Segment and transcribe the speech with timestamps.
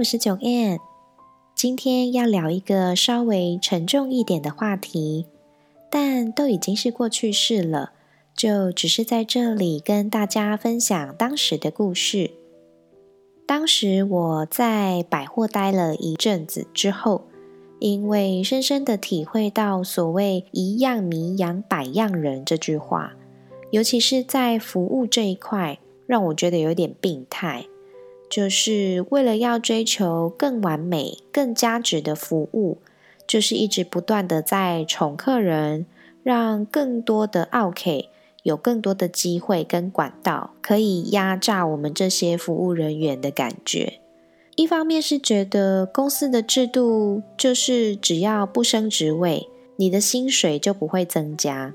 [0.00, 0.78] 我是九 N，
[1.54, 5.26] 今天要聊一个稍微沉重一点的话题，
[5.90, 7.92] 但都已经是过去式了，
[8.34, 12.30] 就只是在这里跟大家分享当时的故事。
[13.46, 17.26] 当时我在百货待了一阵子之后，
[17.78, 23.12] 因为深深的体会到所谓“一样米养百样人”这句话，
[23.70, 27.66] 尤其是在服务这一块，让我觉得有点病态。
[28.30, 32.78] 就是为了要追求更完美、更加值的服务，
[33.26, 35.84] 就是一直不断的在宠客人，
[36.22, 38.08] 让更多的 OK
[38.44, 43.94] 有更多的机会跟管道，可以压榨我们这些服务人员的感觉。
[44.54, 51.74] 一方面是觉得公司的制度就是只要不升职位，你的薪水就不会增加，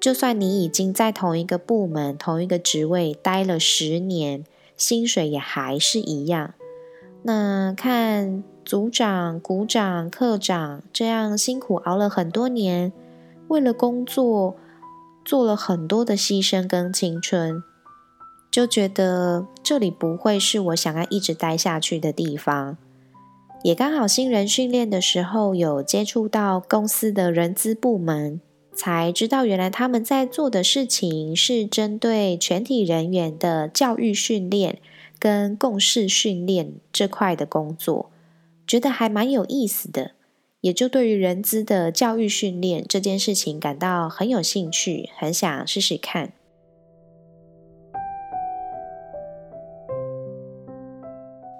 [0.00, 4.44] 就算你已经在同一个部门、同一个职位待了十年。
[4.76, 6.54] 薪水也还是一样。
[7.22, 12.92] 那看组长、股长、科长这样辛苦熬了很多年，
[13.48, 14.56] 为了工作
[15.24, 17.62] 做了很多的牺牲跟青春，
[18.50, 22.76] 就觉得这里不会是我想要一直待下去的地方。
[23.62, 28.40] 也刚好新人训练的时候有接触到公司的人资部门。
[28.74, 34.80] 才知道，原来他们在做的事情是针对全体人员的教育训练
[35.18, 38.10] 跟共事训练这块的工作，
[38.66, 40.10] 觉得还蛮有意思的，
[40.60, 46.32] 也就对于人资的教育训练这件事情感到很有兴趣，很想试试看。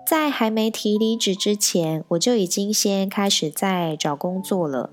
[0.07, 4.91] 在还没提离职之前，我就已经先开始在找工作了。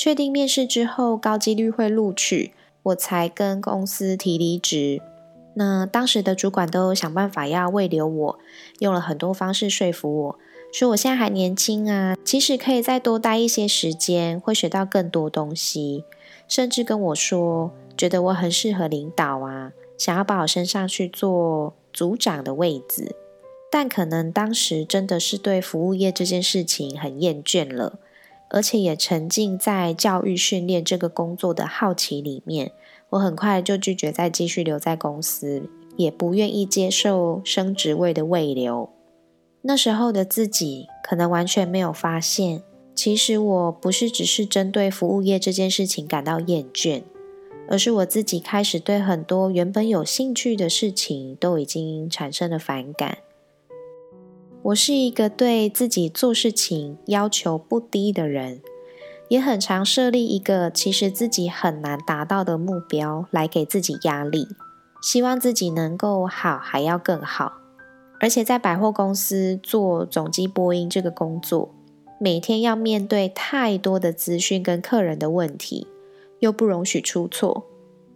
[0.00, 5.02] 确定面试之后高几率会录取，我才跟公司提离职。
[5.52, 8.38] 那当时的主管都想办法要未留我，
[8.78, 10.38] 用了很多方式说服我，
[10.72, 16.06] 说我现在还年轻啊，其实可以再多待一些时间，会学到更多东西。
[16.48, 23.14] 甚至跟我说，觉得我很适合领导啊，想要把我升上去做组长的位置。
[23.70, 27.98] 但可能当时真的是对服务业这件事情很厌倦了。
[28.50, 32.72] 而且也沉浸在教育训练这个工作的好奇里面，
[33.10, 38.90] 我很快就拒绝再继续留在公司，也不愿意接受升职位的未留。
[39.62, 42.62] 那时候的自己可能完全没有发现，
[42.94, 47.02] 其实我不是只是针对服务业这件事情感到厌倦，
[47.68, 53.18] 而是我自己开始对很多原本有兴趣的事情都已经产生了反感。
[54.62, 58.60] 我是一个对自己做事情要求不低的人，
[59.28, 64.46] 也很常设立一个其实自己很难达到的目标来给自己压力，
[65.02, 67.54] 希望自己能够好还要更好。
[68.20, 71.74] 而且在百货公司做总机播音这个工作，
[72.20, 75.86] 每天要面对太多的资讯跟客人的问题，
[76.40, 77.64] 又不容许出错，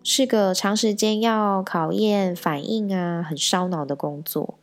[0.03, 4.59] 是个长时间要考验反应啊，很烧脑的工作。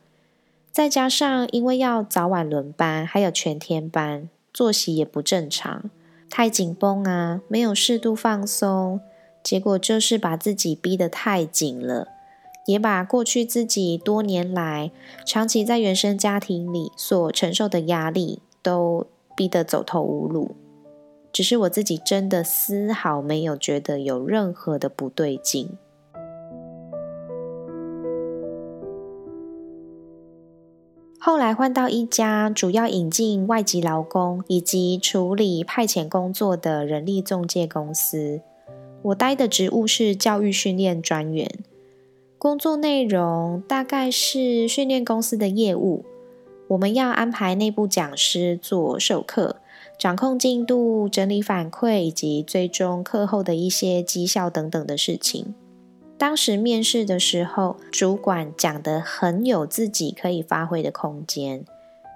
[0.72, 5.90] 再加上，因为要早晚轮班，还有全天班，作息也不正常，
[6.30, 8.98] 太紧绷啊，没有适度放松，
[9.42, 12.08] 结果就是把自己逼得太紧了，
[12.64, 14.90] 也把过去自己多年来
[15.26, 19.06] 长期在原生家庭里所承受的压力都
[19.36, 20.56] 逼得走投无路。
[21.30, 25.76] 只是我自己真的丝毫没有觉得有任何的不对劲。
[31.24, 38.40] 后来换到一家主要引进外籍劳工以及处理派遣工作的人力中介公司，
[39.02, 41.48] 我待的职务是教育训练专员。
[42.38, 46.04] 工作内容大概是训练公司的业务，
[46.66, 49.60] 我们要安排内部讲师做授课，
[49.96, 55.54] 掌控进度、整理反馈以及追踪课后的一些绩效等等的事情。
[56.22, 61.64] 当时面试的时候，主管讲的很有自己可以发挥的空间，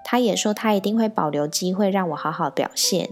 [0.05, 3.09] 他也说他一定会保留机会让我好好表现。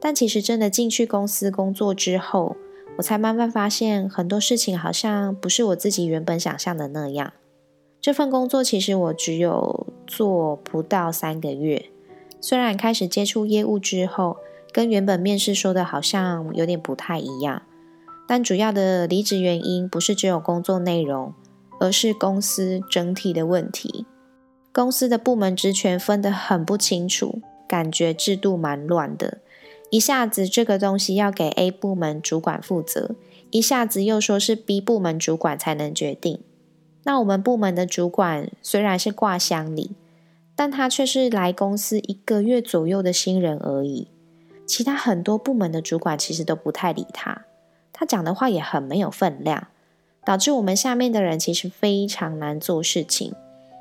[0.00, 2.56] 但其实真的进去公司工作之后，
[2.98, 7.32] 我才慢慢发现很多事情好像不是我自己原本想象的那样。
[8.00, 11.84] 这份工作其实我只有做不到三个月，
[12.40, 14.38] 虽然开始接触业务之后，
[14.72, 17.62] 跟原本面试说的好像有点不太一样，
[18.26, 21.34] 但主要的离职原因不是只有工作内容，
[21.80, 24.06] 而是公司整体的问题。
[24.72, 29.38] 公司的部门职权分得很不清楚，感觉制度蛮乱的。
[29.90, 33.14] 一下子这个东西要给 A 部门主管负责，
[33.50, 36.40] 一下子又说是 B 部门主管才能决定。
[37.04, 39.90] 那我们部门的主管虽然是挂乡里，
[40.56, 44.08] 但他却是来公司一个月左右的新人而已。
[44.64, 47.44] 其他很多部门的主管其实都不太理他，
[48.02, 49.68] 他讲的话也很没有分量，
[50.24, 53.32] 导致我们下面的人其实非常难做事情，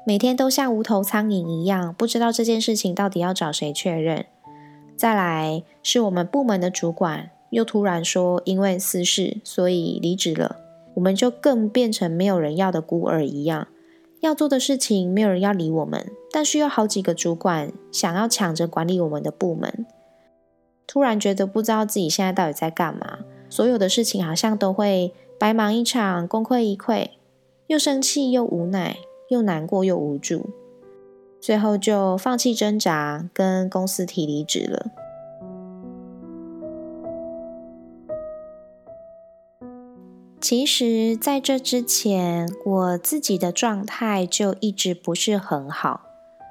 [0.05, 4.27] 每天都像无头苍蝇一样，不知道这件事情到底要找谁确认。
[4.95, 10.57] 再来是我们部门的主管，又突然说因为私事，所以离职了。
[10.93, 13.69] 我们就更变成没有人要的孤儿一样，
[14.19, 19.87] 要做的事情没有人要理我们，但是有好几个主管想要抢着管理我们的部门。
[20.85, 23.19] 突然觉得不知道自己现在到底在干嘛，
[23.51, 27.09] 所有的事情好像都会白忙一场，功亏一篑，
[27.67, 30.49] 又生气又无奈，又难过又无助。
[31.41, 34.85] 最后就放弃挣扎，跟公司提离职了。
[40.39, 46.01] 其实，在这之前，我自己的状态就一直不是很好，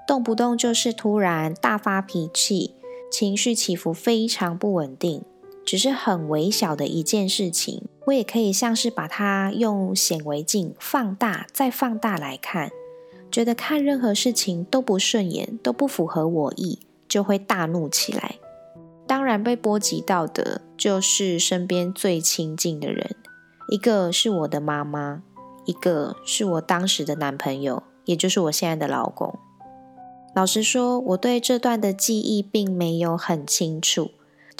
[0.06, 2.74] 动不动就是突然大发脾气，
[3.10, 5.24] 情绪起伏非常不稳定。
[5.64, 12.70] 只是很微小的一件事情，我也可以像是把它用显微镜放大再放大来看。
[13.30, 18.36] 觉得看任何事情都不顺眼，都不符合我意，就会大怒起来。
[19.06, 23.14] 当然，被波及到的就是身边最亲近的人，
[23.68, 25.22] 一个是我的妈妈，
[25.64, 29.38] 一个是我当时的男朋友，也就是我现在的老公。
[30.34, 34.10] 老实说，我对这段的记忆并没有很清楚，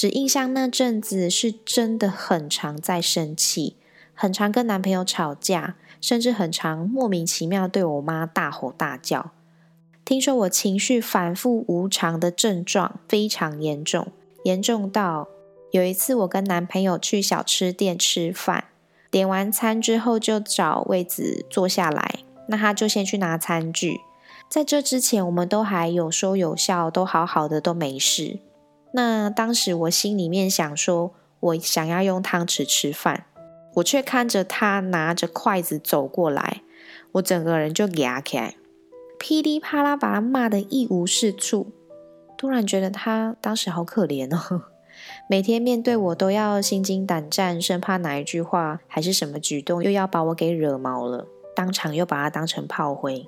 [0.00, 3.76] 只印象那阵子是真的很常在生气，
[4.14, 5.76] 很常跟男朋友吵架。
[6.00, 9.32] 甚至很常莫名其妙对我妈大吼大叫。
[10.02, 14.06] 听说我情绪反复无常的症状非常严重，
[14.44, 15.28] 严重到
[15.70, 18.64] 有一次我跟男朋友去小吃店吃饭，
[19.10, 24.00] 点完餐之后就找位子坐下来，那他就先去拿餐具。
[24.48, 28.38] 在这之前，我们都还有说有笑，都好好的，都没事。
[28.92, 33.26] 那当时我心里面想说，我想要用汤匙吃饭。
[33.74, 36.62] 我却看着他拿着筷子走过来，
[37.12, 38.56] 我整个人就牙起来，
[39.16, 41.70] 噼里啪啦把他骂得一无是处。
[42.36, 44.64] 突然觉得他当时好可怜哦，
[45.30, 53.24] 每天面对我都要心惊胆战，生怕哪一句话还是什么举动又要把我给惹毛了，当场又把他当成炮灰。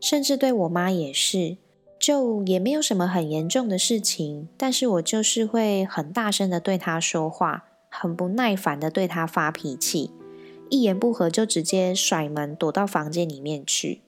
[0.00, 1.56] 甚至对我妈也是，
[1.98, 7.64] 就也没有什么很严重的事情，但是我就是会很大声的对他说话。
[7.88, 10.10] 很不耐烦的对他发脾气，
[10.68, 14.02] 一言不合就直接甩门躲到房间里面去。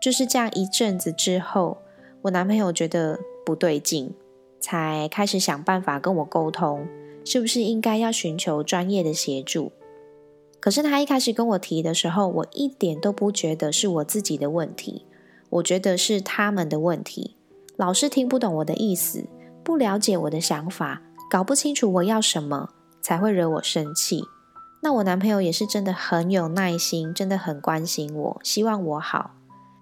[0.00, 1.76] 就是这样一阵子之后，
[2.22, 4.14] 我男朋友觉得不对劲，
[4.60, 6.86] 才开始想办法跟我沟通，
[7.22, 9.72] 是不是应该要寻求专业的协助。
[10.58, 15.04] 可是他一开始跟我提的时候，我一点都不觉得是我自己的问题，
[15.50, 17.36] 我觉得是他们的问题，
[17.76, 19.26] 老是听不懂我的意思，
[19.62, 22.70] 不了解我的想法，搞不清楚我要什么。
[23.00, 24.24] 才会惹我生气。
[24.82, 29.30] 那我男朋友也是真的很有耐心，真的很关心我，希望我好。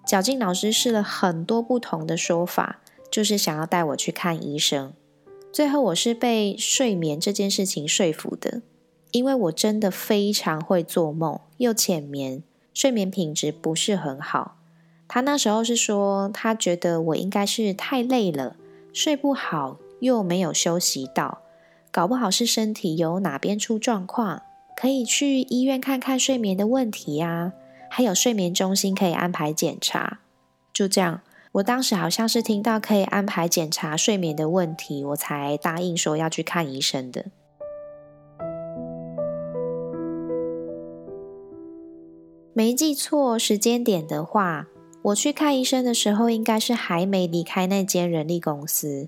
[0.05, 2.79] 绞尽脑汁试了很多不同的说法，
[3.11, 4.93] 就是想要带我去看医生。
[5.51, 8.61] 最后我是被睡眠这件事情说服的，
[9.11, 12.43] 因为我真的非常会做梦，又浅眠，
[12.73, 14.56] 睡眠品质不是很好。
[15.07, 18.55] 他那时候是说，他觉得我应该是太累了，
[18.91, 21.39] 睡不好，又没有休息到。
[21.91, 24.43] 搞不好是身体有哪边出状况，
[24.75, 27.53] 可以去医院看看睡眠的问题呀。
[27.89, 30.19] 还有睡眠中心可以安排检查。
[30.73, 31.21] 就这样，
[31.53, 37.27] 我当时好像是听到可以安排检查睡眠的问题，我才答应说要去看医生的。
[42.53, 44.67] 没记错时间点的话，
[45.03, 49.07] 我去看医生的时候，应该是还没离开那间人力公司。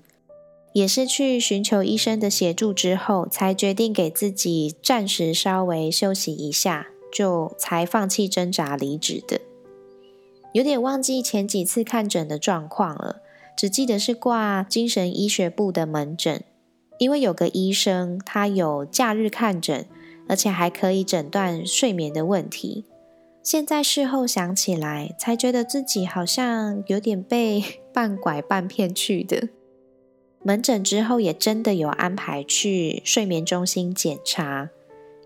[0.72, 9.40] 也是去寻求医生的协助之后，才决定给自己暂时稍微休息一下，就才放弃挣扎离职的。
[10.52, 13.20] 有点忘记前几次看诊的状况了，
[13.56, 16.42] 只记得是挂精神医学部的门诊。
[16.98, 19.86] 因为有个医生他有假日看诊，
[20.28, 22.84] 而且还可以诊断睡眠的问题。
[23.42, 29.48] 现在事后想起来，才觉得自己好像有点被 半拐半骗去的。
[30.42, 34.68] 门诊之后也真的有安排去睡眠中心检查，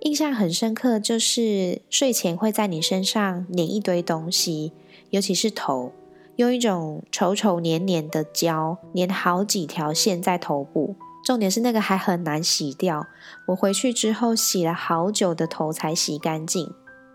[0.01, 4.73] 印象很深刻，就是睡前会在你身上粘一堆东西，
[5.11, 5.93] 尤其是头，
[6.37, 10.95] 用一种稠稠黏黏的胶粘好几条线在头部，
[11.25, 13.07] 重点是那个还很难洗掉。
[13.49, 16.73] 我回去之后洗了好久的头才洗干净，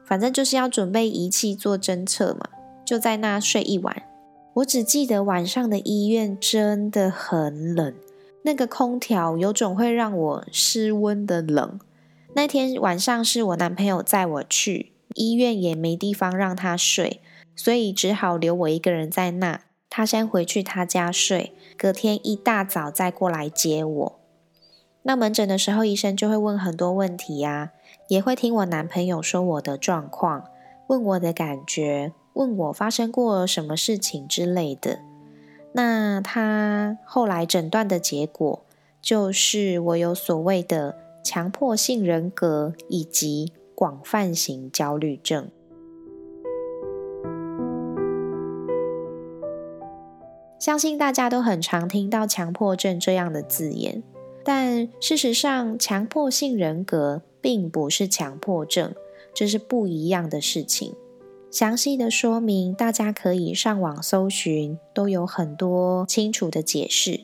[0.09, 2.49] 反正就是要准备仪器做侦测嘛，
[2.83, 4.01] 就在那睡一晚。
[4.55, 7.93] 我只记得晚上的医院真的很冷，
[8.41, 11.79] 那个空调有种会让我失温的冷。
[12.33, 17.21] 那天晚上是我男朋友载我去医院，也没地方让他睡，
[17.55, 19.61] 所以只好留我一个人在那。
[19.91, 24.19] 他先回去他家睡，隔天一大早再过来接我。
[25.03, 27.71] 那门诊的时候，医生就会问很多问题呀，
[28.07, 30.45] 也会听我男朋友说我的状况，
[30.87, 32.13] 问我的感觉。
[32.33, 34.99] 问我发生过什么事情之类的，
[35.73, 38.63] 那他后来诊断的结果
[39.01, 45.49] 就是我有所谓的强迫性人格以及广泛型焦虑症。
[50.59, 54.01] 相信大家都很常听到强迫症这样的字眼，
[54.45, 58.93] 但事实上，强迫性人格并不是强迫症，
[59.33, 60.93] 这是不一样的事情。
[61.51, 67.21] 详细的说明，大家可以上网搜寻，都有很多清楚的解释。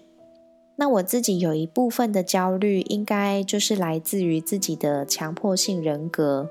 [0.77, 6.49] 那我自己有一部分的焦虑，应该就是来自于自己的强迫性人格。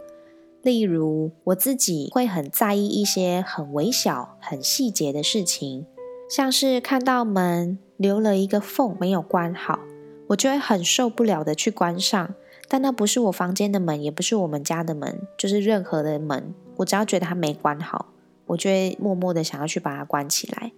[0.62, 5.84] 例如，我自己会很在意一些很微小、很细节的事情，
[6.30, 9.80] 像是看到门留了一个缝没有关好，
[10.28, 12.34] 我就会很受不了的去关上。
[12.74, 16.52] 但那不是我房间的门，也不是我们家的门，就是任何的门。
[16.78, 18.06] 我只要觉得它没关好，
[18.46, 20.72] 我就会默默的想要去把它关起来。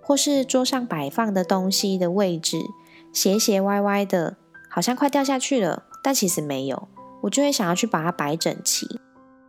[0.00, 2.56] 或是桌上摆放的东西的位置
[3.12, 4.38] 斜斜歪歪的，
[4.70, 6.88] 好像快掉下去了，但其实没有，
[7.24, 8.98] 我就会想要去把它摆整齐。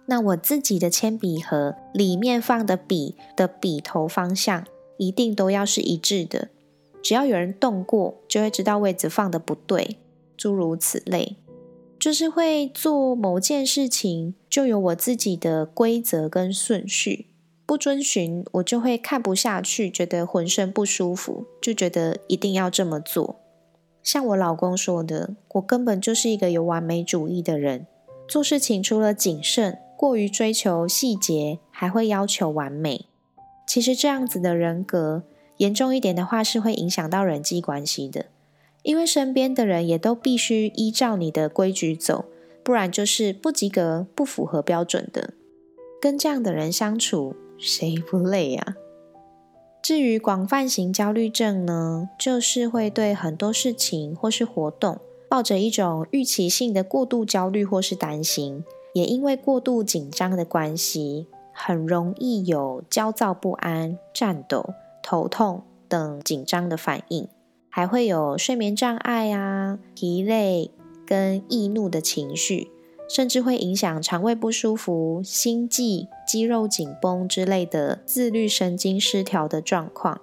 [0.07, 4.65] 那我自己的铅笔盒里面放的笔的笔头方向
[4.97, 6.49] 一定都要是一致的，
[7.01, 9.99] 只要有人动过，就会知道位置放的不对，
[10.35, 11.37] 诸如此类。
[12.01, 17.27] 就是会做某件事情，就有我自己的规则跟顺序，
[17.67, 23.35] 不遵循我就会看不下去，觉得浑身不舒服，就觉得一定要这么做。
[24.01, 27.85] 像我老公说的，我根本就是一个有完美主义的人，
[28.27, 33.05] 做事情除了谨慎，过于追求细节，还会要求完美。
[33.67, 35.21] 其实这样子的人格，
[35.57, 38.25] 严重一点的话，是会影响到人际关系的。
[38.83, 42.25] 因为身边的人也都必须依照你的规矩走，
[42.63, 45.33] 不然就是不及格、不符合标准的。
[46.01, 48.75] 跟这样的人相处，谁不累呀？
[49.83, 64.73] 至于广泛型焦虑症呢，就是会对很多事情或是活动，抱着一种预期性的过度焦虑或是担心，也因为过度紧张的关系，很容易有焦躁不安、颤抖、
[65.03, 67.27] 头痛等紧张的反应。
[67.73, 70.69] 还会有睡眠障碍啊、疲累
[71.07, 72.69] 跟易怒的情绪，
[73.09, 80.19] 甚至会影响肠胃不舒服、心悸、肌肉紧绷之类的自律神经失调的状况。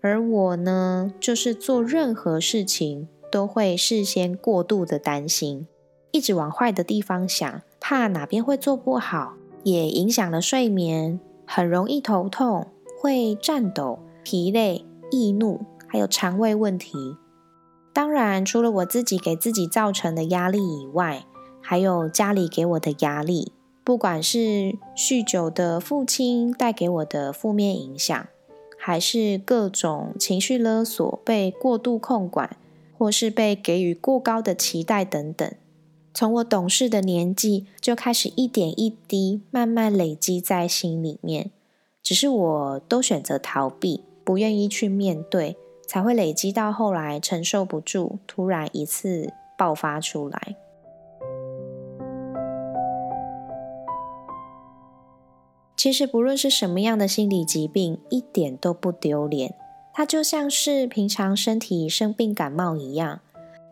[0.00, 5.66] 而我呢，就是做任何事情都会事先过度的担心，
[6.12, 9.34] 一直往坏的地方想，怕哪边会做不好，
[9.64, 12.68] 也影响了睡眠，很容易头痛、
[13.02, 15.60] 会颤抖、疲累、易怒。
[15.92, 17.16] 还有肠胃问题，
[17.92, 21.26] 当然除了我自己给自己造成的压力以外，
[21.60, 28.28] 还有家里给我的压力，不管是酗酒的父亲带给我的负面影响，
[28.78, 32.56] 还是各种情绪勒索、被过度控管，
[32.96, 35.52] 或是被给予过高的期待等等，
[36.14, 41.50] 从我懂事的年纪就开始一点一滴慢慢累积在心里面，
[42.00, 45.56] 只是我都选择逃避，不愿意去面对。
[45.90, 50.54] 才会累积到后来承受不住，突然一次爆发出来。
[55.76, 59.56] 其实不论是什么样的心理疾病，一点都不丢脸。
[59.92, 63.18] 它就像是平常身体生病感冒一样，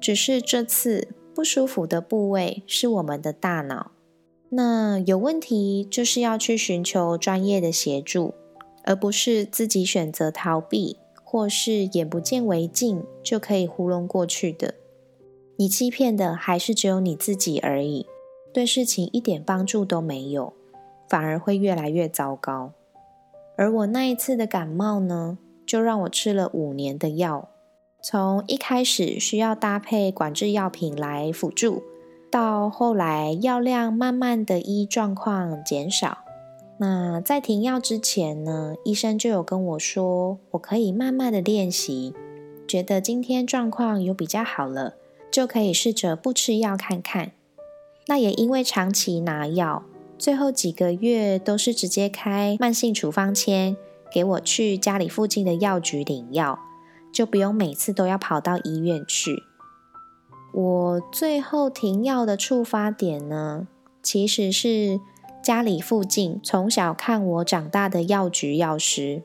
[0.01, 3.93] 只是这次不舒服的部位是我们的大脑。
[4.49, 8.35] 那有问题就是要去寻求专业的协助，
[8.83, 10.97] 而不是自己选择逃避。
[11.31, 14.73] 或是眼不见为净就可以糊弄过去的，
[15.57, 18.07] 你欺骗的还是只有你自己而已，
[18.51, 20.55] 对事情一点帮助都没有，
[21.07, 22.73] 反而会越来越糟糕。
[23.59, 27.51] 而我那一次的感冒呢，就让我吃了五年的药，
[28.01, 31.83] 从一开始需要搭配管制药品来辅助，
[32.31, 36.17] 到后来药量慢慢的依状况减少。
[36.81, 42.15] 那在停药之前呢，医生就有跟我说，我可以慢慢的练习，
[42.69, 44.95] 觉得今天状况有比较好了，
[45.31, 47.33] 就可以试着不吃药看看。
[48.07, 49.85] 那也因为长期拿药。
[50.17, 53.77] 最后几个月都是直接开慢性处方签
[54.13, 56.59] 给我去家里附近的药局领药，
[57.13, 59.45] 就不用每次都要跑到医院去。
[60.53, 63.69] 我最后停药的触发点呢，
[64.03, 64.99] 其实是
[65.43, 69.23] 家里附近从小看我长大的药局药师。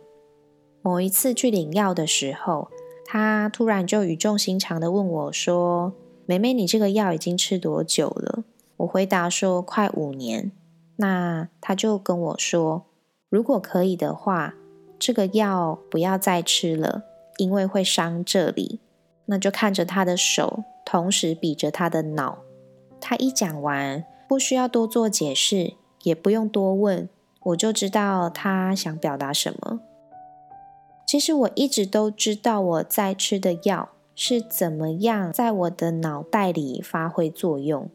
[0.81, 2.69] 某一次去领药的时候，
[3.05, 5.93] 他突然就语重心长的问我说
[6.25, 8.43] ：“妹妹，你这个药已经吃多久了？”
[8.77, 10.51] 我回答说：“快五年。”
[10.97, 12.85] 那他就跟我说，
[13.29, 14.53] 如果可以的话，
[14.99, 17.03] 这个药不要再吃了，
[17.37, 18.79] 因为会伤这里。
[19.25, 22.39] 那就看着他的手，同时比着他的脑。
[23.01, 27.09] 他一讲完，不需要多做解释，也不用多问，
[27.41, 29.79] 我就知道他想表达什么。
[31.05, 37.89] 其实我一直都知道我在吃的药是怎么样在我的脑袋里发挥作用。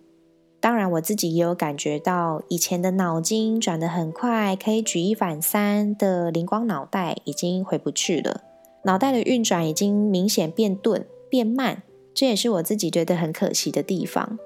[0.61, 8.43] 当然，我自己也有感觉到，以前的脑筋转得很快，可以举一反三的灵光脑袋已经回不去了，
[8.83, 14.39] 脑袋的运转已经明显变钝、变慢，这也是我自己觉得很可惜的地方。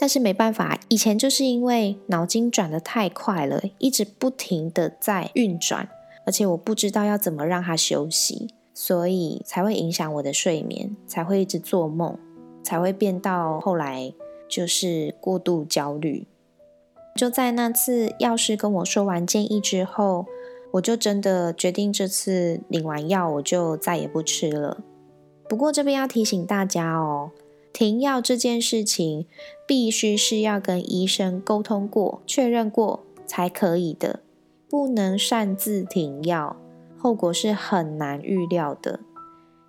[0.00, 5.88] 但是没办法，以前就是因为脑筋转得太快了，一直不停的在运转，
[6.26, 12.18] 而且我不知道要怎么让它休息，所以才会影响我的睡眠，才会一直做梦，
[12.64, 14.12] 才会变到后来。
[14.50, 16.26] 就是过度焦虑。
[17.14, 20.26] 就在那次药师跟我说完建议之后，
[20.72, 24.78] 我就真的决定这次领完药我就再也不吃了。
[25.48, 27.30] 不过这边要提醒大家哦，
[27.80, 29.24] 停药这件事情
[29.66, 34.20] 必须是要跟医生沟通过、确认过才可以的，
[34.68, 36.56] 不能擅自停药，
[36.98, 39.00] 后果是很难预料的。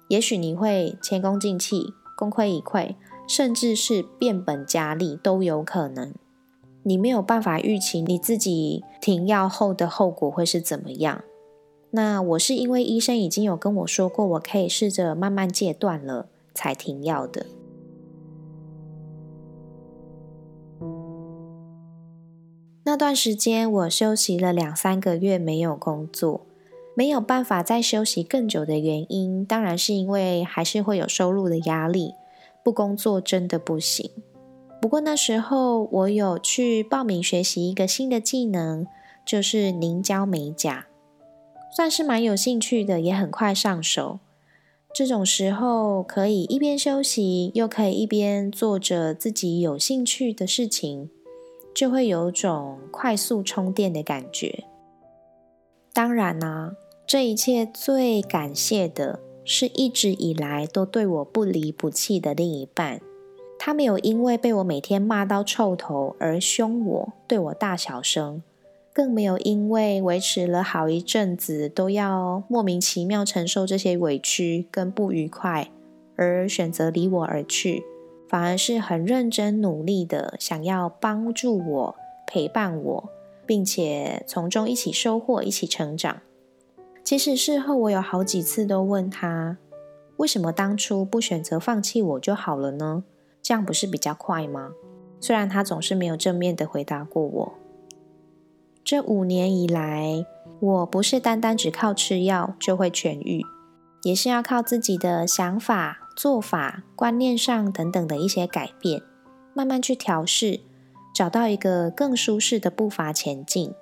[0.09, 2.95] 也许你会前功尽弃，功亏一篑。
[3.25, 6.13] 甚至是变本加厉都有可能，
[6.83, 11.23] 你没有办法预期你自己停药后的后果会是怎么样。
[11.91, 17.45] 那我是因为医生已经有跟我说过，我可以试着慢慢戒断了，才停药的。
[22.91, 26.45] 那段时间我休息了两三个月，没有工作，
[26.93, 32.11] 没有办法再休息更久的原因，当然是因为还是会有收入的压力。
[32.61, 34.11] 不工作真的不行。
[34.81, 38.85] 不过那时候我有去报名学习一个新的技能，
[39.25, 40.87] 就是凝胶美甲，
[41.73, 44.19] 算是蛮有兴趣的，也很快上手。
[44.93, 51.09] 这种时候可以一边休息，又可以一边做着自己有兴趣的事情，
[51.73, 54.65] 就会有种快速充电的感觉。
[55.93, 59.19] 当然啦，这一切最感谢的。
[59.43, 63.01] 是一直以来都对我不离不弃的另一半，
[63.57, 68.43] 他没有因为被我每天骂到臭头而凶我，对我大小声，
[68.93, 75.71] 更没有因为维持了好一阵子都要莫名其妙承受这些委屈跟不愉快
[76.15, 77.83] 而选择离我而去，
[78.31, 83.09] 反而是很认真努力的想要帮助我、陪伴我，
[83.45, 86.21] 并且从中一起收获、一起成长。
[87.03, 89.57] 其实事后我有好几次都问他，
[90.15, 93.03] 为什么当初不选择放弃我就好了呢？
[93.41, 94.71] 这样不是比较快吗？
[95.19, 97.53] 虽然他总是没有正面的回答过我。
[98.85, 100.25] 这五年以来，
[100.61, 103.41] 我不是单单只靠吃药就会痊愈，
[104.03, 109.01] 也是要靠自己的想法、做法、观念上等等的一些改变，
[109.53, 110.59] 慢慢去调试，
[111.13, 113.73] 找到一个更舒适的步伐前进。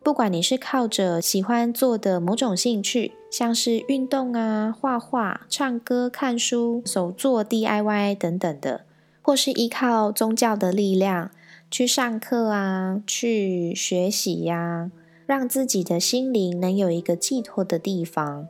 [0.00, 8.82] 不管你是靠着喜欢做的某种兴趣，像是运动啊、画画、唱歌、看书、手作 DIY 等等的，
[9.20, 11.30] 或是依靠宗教的力量
[11.70, 14.90] 去上课啊、去学习呀，
[15.26, 18.48] 让自己的心灵能有一个寄托的地方。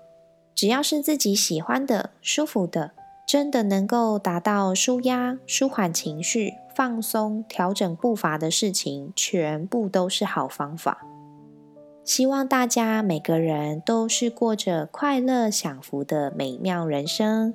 [0.55, 2.93] 只要是自己喜欢的、舒服的，
[3.29, 11.07] 真的能够达到舒压、舒缓情绪、放松、调整步伐的事情，全部都是好方法。
[12.07, 17.53] 希望大家每个人都是过着快乐享福的美妙人生。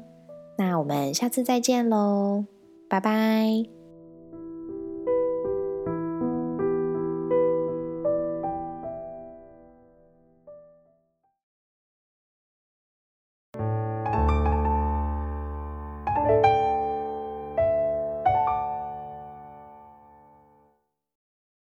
[0.60, 2.46] 那我们下次再见喽。
[2.88, 3.83] 拜拜。